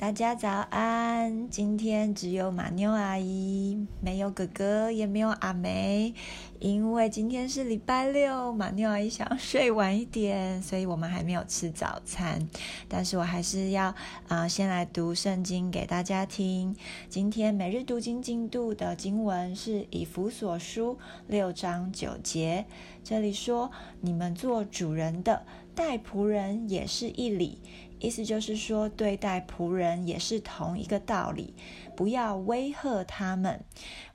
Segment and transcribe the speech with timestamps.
[0.00, 1.50] 大家早安！
[1.50, 6.14] 今天只有马妞阿姨，没有哥哥，也没有阿梅，
[6.58, 12.48] 因为今天是礼拜六，马妞阿姨想睡晚一点，所以我们还没有吃早餐。
[12.88, 13.94] 但是我还是要
[14.26, 16.74] 啊，先来读圣经给大家听。
[17.10, 20.96] 今天每日读经进度的经文是以弗所书
[21.26, 22.64] 六章九节，
[23.04, 23.70] 这里说
[24.00, 25.44] ：“你们做主人的，
[25.80, 27.62] 待仆人也是一理。”
[28.00, 31.54] 意思就是说，对待仆人也是同一个道理，
[31.94, 33.62] 不要威吓他们。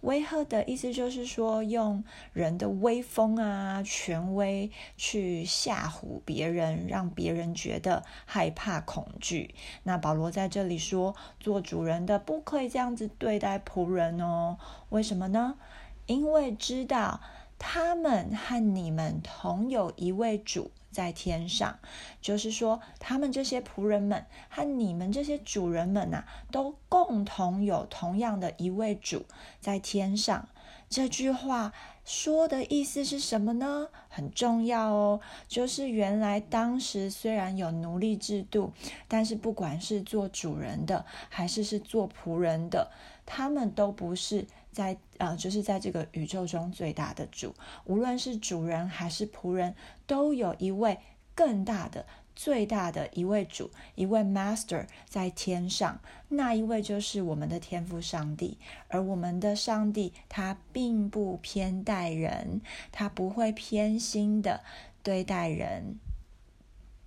[0.01, 2.03] 威吓的意思就是说，用
[2.33, 9.53] 人的威风啊、权威去吓唬别人，让别人觉得害怕、恐惧。
[9.83, 14.57] 那保罗在这里说，做主人的不可以这样子对待仆人哦。
[14.89, 15.57] 为什么呢？
[16.07, 17.21] 因为知道
[17.57, 20.71] 他们和你们同有一位主。
[20.91, 21.77] 在天上，
[22.21, 29.25] 就是说，他们这些仆人们和你们这些主人们呐，都共同有同样的一位主
[29.59, 30.47] 在天上。
[30.87, 31.73] 这句话
[32.05, 33.89] 说的意思是什么呢？
[34.07, 35.19] 很重要哦，
[35.49, 38.71] 就是原来当时虽然有奴隶制度，
[39.09, 42.89] 但是不管是做主人的，还是是做仆人的，
[43.25, 47.55] 他们都不是在呃，就是在这个宇宙中最大的主。
[47.85, 49.73] 无论是主人还是仆人，
[50.05, 50.99] 都有一位
[51.33, 52.05] 更大的。
[52.35, 58.57] 最大的一位主，一位 Master 在天上，那一位就是我们的天父上帝。
[58.89, 62.59] 而我们的上帝，他并不偏待人，
[62.91, 64.65] 他不会偏心的
[65.01, 65.97] 对待人。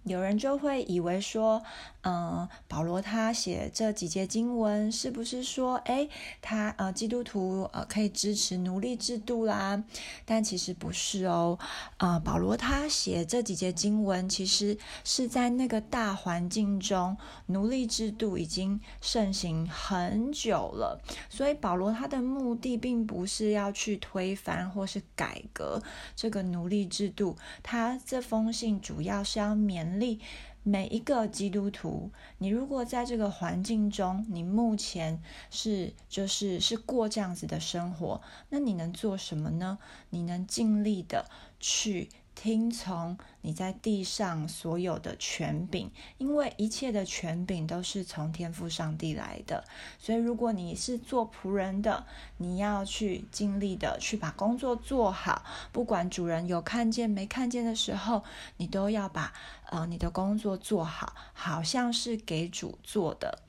[0.04, 1.62] 有人就会以为说，
[2.08, 6.08] 嗯，保罗他写这几节经文，是不是说，哎，
[6.40, 9.84] 他呃，基督徒呃可以支持奴隶制度啦？
[10.24, 11.58] 但其实不是哦，
[11.98, 17.14] 啊，保罗他写这几节经文，其实是在那个大环境中，
[17.46, 25.82] 奴隶制度已经盛行很久了，所以保罗他的目的并不是要去推翻或是改革
[26.16, 29.98] 这个奴隶制度，他这封信主要是要勉。
[29.98, 30.20] 励
[30.68, 38.20] 每一个基督徒，你如果在这个环境中，你目前是就是是过这样子的生活，
[38.50, 39.78] 那你能做什么呢？
[40.10, 41.24] 你能尽力的
[41.58, 42.10] 去。
[42.40, 49.64] 听从你在地上所有的权柄，因为一切的权柄都是从天父上帝来的。
[49.98, 58.22] 所以，如果你是做仆人的，你要去尽力的去把工作做好，不管主人有看见没看见的时候，
[58.58, 59.32] 你都要把
[59.70, 63.42] 呃你的工作做好，好像是给主做的。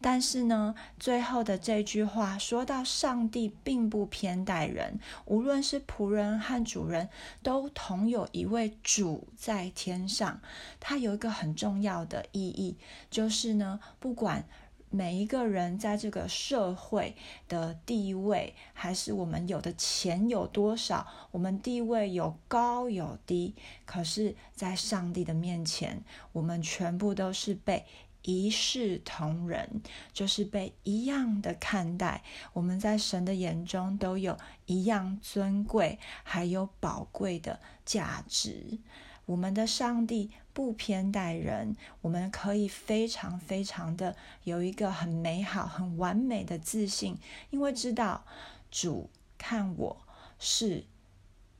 [0.00, 7.08] 但是呢，最后的这句话说到，上帝并不偏待人，无论是仆人和主人，
[7.42, 10.40] 都同有一位主在天上。
[10.78, 12.76] 它有一个很重要的意义，
[13.10, 14.46] 就是呢，不管
[14.90, 17.14] 每一个人在这个社会
[17.48, 23.54] 的地位，还是我们有的钱有多少，我们地位有高有低，
[23.84, 26.02] 可是，在上帝的面前，
[26.32, 27.84] 我们全部都是被。
[28.28, 29.80] 一视同仁，
[30.12, 32.24] 就是被一样的看待。
[32.54, 34.36] 我们在神的眼中都有
[34.66, 38.80] 一样尊贵，还有宝贵的价值。
[39.26, 47.18] 我们的上帝不偏待人，我们可以非常非常的有一个很美好、很完美的自信，
[47.50, 48.24] 因为知道
[48.70, 49.96] 主看我
[50.38, 50.84] 是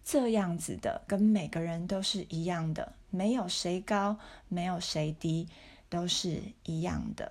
[0.03, 4.17] 这样子的，跟每个人都是一样的，没有谁高，
[4.49, 5.47] 没有谁低。
[5.89, 7.31] 都是一样的。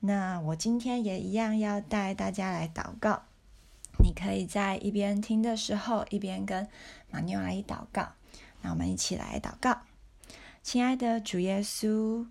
[0.00, 3.24] 那我今天也一样要带大家来祷告。
[4.02, 6.66] 你可以在一边听的时候，一边跟
[7.10, 8.12] 马妞阿姨祷告。
[8.62, 9.82] 那我们一起来祷告。
[10.62, 12.26] 亲爱的主耶稣，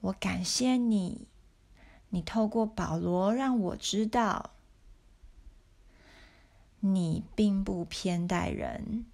[0.00, 1.28] 我感谢你，
[2.10, 4.50] 你透过保罗让我知道，
[6.80, 9.06] 你并不偏待人。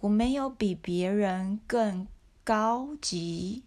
[0.00, 2.06] 我没有比别人更。
[2.44, 3.62] 高级，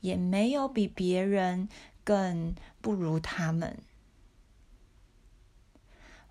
[0.00, 1.66] 也没有比别人
[2.04, 3.78] 更不如他们。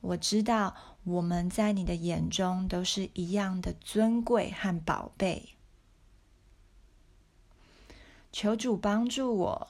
[0.02, 5.56] 我知道我们在你的眼中都是一样的尊贵和宝贝。
[8.32, 9.68] 求主帮助我，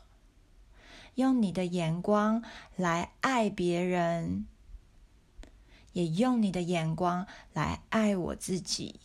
[1.16, 2.44] 用你的眼光
[2.76, 4.46] 来爱别人，
[5.94, 9.00] 也用你的眼光来爱我自己。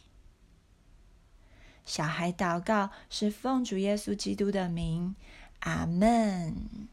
[1.84, 5.14] 小孩祷告是奉主耶稣基督的名，
[5.60, 6.88] 阿门。